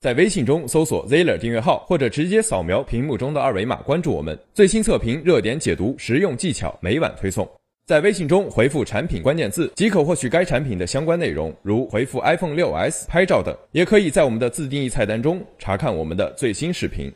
[0.00, 4.38] 在微信中搜索 Zeller 订阅号，或者直接扫描屏幕中的二维码关注我们。
[4.54, 7.48] 最新测评、热点解读、实用技巧每晚推送。
[7.84, 13.52] 在微信中回复产品关键字即可获取该产品的相关内容，如回复 iPhone 6s 拍照等。
[13.72, 17.12] 也可以在我们的自定义菜单中查看我们的最新视频。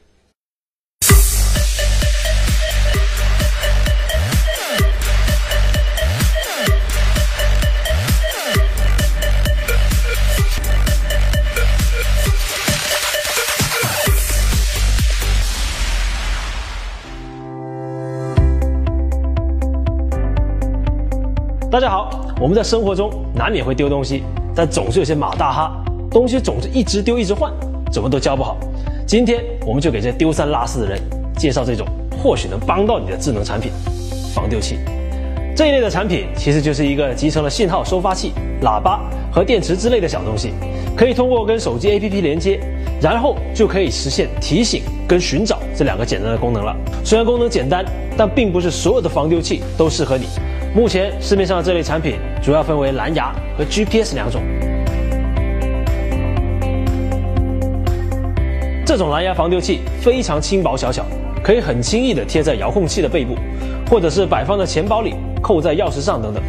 [21.73, 24.23] 大家好，我们在生活中难免会丢东西，
[24.55, 27.51] 但总是有些马大哈，东西总是一直丢一直换，
[27.91, 28.59] 怎么都教不好。
[29.07, 31.01] 今天我们就给这丢三落四的人
[31.35, 31.87] 介绍这种
[32.23, 33.73] 或许能帮到你的智能产品——
[34.37, 34.81] 防丢器。
[35.57, 39.01] 这一类的产品其实就是一个集成了信号收发器、喇叭
[39.33, 40.53] 和电池之类的小东西，
[40.95, 42.61] 可以通过跟手机 APP 连接，
[43.01, 46.77] 然后就可以实现提醒跟寻找这两个简单的功能了。
[47.03, 47.83] 虽然功能简单，
[48.15, 50.27] 但并不是所有的防丢器都适合你。
[50.75, 54.41] 目前市面上的这类产品主要分为蓝牙和 GPS 两种。
[58.87, 61.05] 这种蓝牙防丢器非常轻薄小巧，
[61.43, 63.35] 可以很轻易的贴在遥控器的背部，
[63.91, 66.43] 或者是摆放在钱包里、扣在钥匙上等等。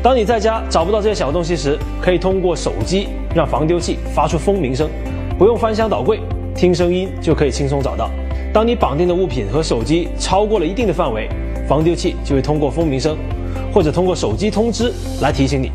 [0.00, 4.88] 当你在家找不到这些小东西时，可以通过手机让防丢器发出蜂鸣声，
[5.36, 6.20] 不用翻箱倒柜，
[6.54, 8.08] 听声音就可以轻松找到。
[8.52, 11.28] 当你绑定的物品和手机超过了一定的范围，
[11.68, 13.16] 防丢器就会通过蜂鸣声。
[13.72, 15.70] 或者通过手机通知来提醒你，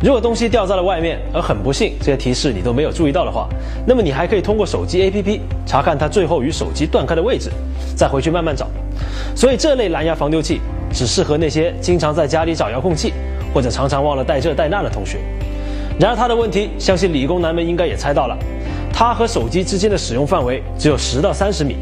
[0.00, 3.48] 如果东西掉在了外面，而很不幸这些提示你都没有注意到的话，
[3.86, 7.50] 那么你还可以通过手机 APP 查看它最后与手机断开的位置，
[7.94, 8.68] 再回去慢慢找。
[9.34, 10.60] 所以这类蓝牙防丢器
[10.92, 13.12] 只适合那些经常在家里找遥控器，
[13.52, 15.18] 或者常常忘了带这带那的同学。
[15.98, 18.36] 然而它的问题，相信理工男们应该也猜到了，
[18.92, 21.76] 它和手机之间的使用范围只有十到三十米，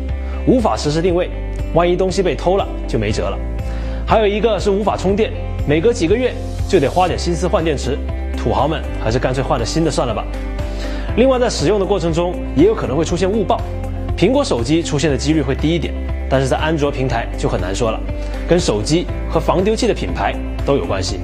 [0.46, 1.28] 无法实时定位，
[1.74, 3.38] 万一东西被偷了就没辙了。
[4.06, 5.32] 还有一个是无法充电，
[5.66, 6.34] 每隔几个月
[6.68, 7.98] 就得花点心思换电池，
[8.36, 10.22] 土豪们还是干脆换了新的算了吧。
[11.16, 13.58] 另外，在使用的过程中也有可能会出现误报，
[14.14, 15.94] 苹果手机出现的几率会低一点，
[16.28, 17.98] 但是在安卓平台就很难说了，
[18.46, 20.34] 跟手机和防丢器的品牌
[20.66, 21.18] 都有关系。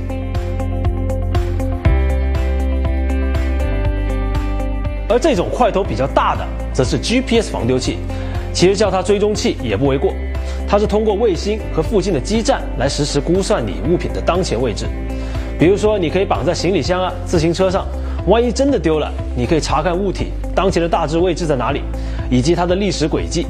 [5.06, 7.98] 而这种块头比较大的，则是 GPS 防丢器，
[8.54, 10.14] 其实叫它追踪器也不为过。
[10.68, 14.86] 它是通过卫星和附近的基站来实时估算你物品的当前位置，
[15.58, 17.84] 比如说，你可以绑在行李箱啊、自行车上，
[18.26, 21.82] 万一真的丢了，你可以查看物体当前的大致位置在哪里，
[22.30, 23.46] 以及它的历史轨迹。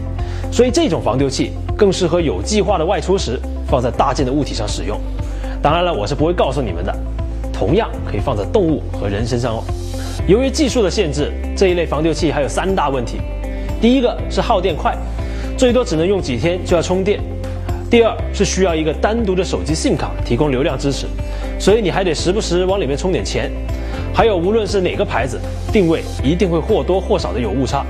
[0.51, 3.39] 所以这种防丢器更适合有计划的外出时
[3.69, 4.99] 放在大件的物体上使用。
[5.63, 6.97] 当然了，我是不会告诉你们的，
[7.53, 9.63] 同样可以放在动物和人身上哦。
[10.27, 13.21] 由于技术的限制，这一类防丢器还有三大问题。
[13.81, 14.97] 第一个是耗电快。
[15.61, 17.21] 最多只能用几天就要充电。
[17.91, 21.07] 第二是需要一个单独的手机 SIM 卡提供流量支持，
[21.59, 23.53] 所以你还得时不时往里面充点钱。
[24.15, 25.39] 还有无论是哪个牌子，
[25.71, 27.85] 定位一定会或多或少的有误差。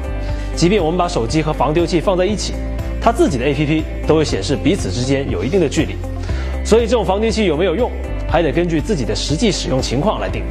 [0.56, 2.54] 即便我们把手机和防丢器放在一起，
[3.00, 5.94] 它自己的 APP 都会显示彼此之间有一定的距离。
[6.64, 7.88] 所以这种防丢器有没有用，
[8.28, 10.42] 还得根据自己的实际使用情况来定。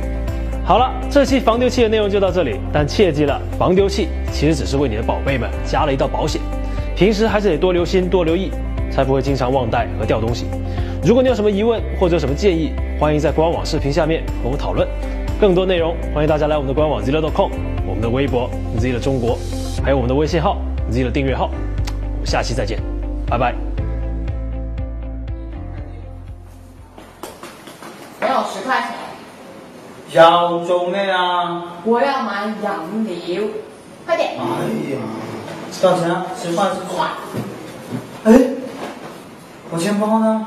[0.63, 6.39] 好了，这期防丢器的内容就到这里，但切记了，防丢器其实只是为你的宝贝们加了一道保险。
[6.99, 8.51] 平时还是得多留心、多留意，
[8.91, 10.47] 才不会经常忘带和掉东西。
[11.01, 14.85] 如果你有什么疑问或者有什么建议，欢迎在官网视频下面和我讨论。
[15.39, 17.51] 更多内容，欢迎大家来我们的官网 zilla.com，
[17.87, 19.37] 我们的微博 zilla 中国，
[19.81, 20.57] 还有我们的微信号
[20.91, 21.45] zilla 订阅号。
[21.45, 22.77] 我们下期再见，
[23.25, 23.55] 拜拜。
[28.19, 28.89] 我有十块钱。
[30.11, 31.79] 要做咩啊？
[31.85, 33.43] 我要买饮料，
[34.05, 34.31] 快点。
[34.31, 34.35] 哎
[34.91, 34.99] 呀！
[35.81, 36.25] 多少钱啊？
[36.41, 37.07] 十块，十块。
[38.25, 38.39] 哎，
[39.69, 40.45] 我钱包呢？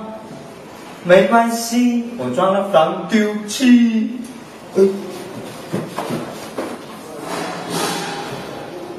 [1.05, 4.21] 没关系，我装了防丢器。
[4.77, 4.82] 哎，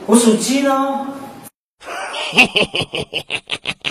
[0.06, 1.07] 我手机呢？
[1.80, 3.82] 嘿嘿嘿嘿嘿嘿。